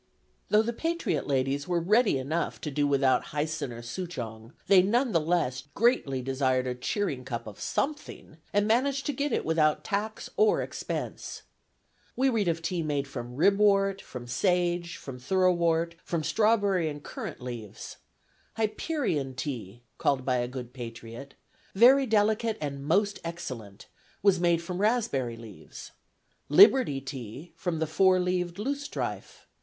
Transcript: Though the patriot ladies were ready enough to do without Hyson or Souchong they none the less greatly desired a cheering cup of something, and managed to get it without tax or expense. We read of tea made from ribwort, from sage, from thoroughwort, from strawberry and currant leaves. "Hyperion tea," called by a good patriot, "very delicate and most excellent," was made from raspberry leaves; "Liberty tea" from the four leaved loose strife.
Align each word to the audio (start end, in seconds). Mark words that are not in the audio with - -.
Though 0.49 0.63
the 0.63 0.73
patriot 0.73 1.27
ladies 1.27 1.67
were 1.67 1.79
ready 1.79 2.17
enough 2.17 2.59
to 2.61 2.71
do 2.71 2.87
without 2.87 3.25
Hyson 3.25 3.71
or 3.71 3.83
Souchong 3.83 4.51
they 4.65 4.81
none 4.81 5.11
the 5.11 5.19
less 5.21 5.65
greatly 5.75 6.23
desired 6.23 6.65
a 6.65 6.73
cheering 6.73 7.23
cup 7.23 7.45
of 7.45 7.59
something, 7.59 8.37
and 8.51 8.65
managed 8.67 9.05
to 9.05 9.13
get 9.13 9.31
it 9.31 9.45
without 9.45 9.83
tax 9.83 10.27
or 10.37 10.59
expense. 10.63 11.43
We 12.15 12.29
read 12.31 12.47
of 12.47 12.63
tea 12.63 12.81
made 12.81 13.07
from 13.07 13.35
ribwort, 13.37 14.01
from 14.01 14.25
sage, 14.25 14.97
from 14.97 15.19
thoroughwort, 15.19 15.93
from 16.03 16.23
strawberry 16.23 16.89
and 16.89 17.03
currant 17.03 17.39
leaves. 17.39 17.97
"Hyperion 18.57 19.35
tea," 19.35 19.83
called 19.99 20.25
by 20.25 20.37
a 20.37 20.47
good 20.47 20.73
patriot, 20.73 21.35
"very 21.75 22.07
delicate 22.07 22.57
and 22.59 22.83
most 22.83 23.19
excellent," 23.23 23.85
was 24.23 24.39
made 24.39 24.63
from 24.63 24.81
raspberry 24.81 25.37
leaves; 25.37 25.91
"Liberty 26.49 27.01
tea" 27.01 27.51
from 27.55 27.77
the 27.77 27.85
four 27.85 28.19
leaved 28.19 28.57
loose 28.57 28.81
strife. 28.81 29.45